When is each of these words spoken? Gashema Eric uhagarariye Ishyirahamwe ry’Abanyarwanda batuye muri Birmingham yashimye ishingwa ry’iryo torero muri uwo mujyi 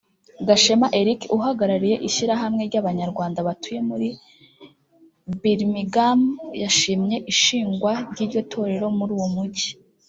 Gashema 0.47 0.87
Eric 0.99 1.21
uhagarariye 1.37 1.95
Ishyirahamwe 2.07 2.61
ry’Abanyarwanda 2.69 3.45
batuye 3.47 3.79
muri 3.89 4.07
Birmingham 5.41 6.21
yashimye 6.63 7.17
ishingwa 7.31 7.91
ry’iryo 8.11 8.41
torero 8.51 8.87
muri 8.99 9.11
uwo 9.17 9.29
mujyi 9.35 9.69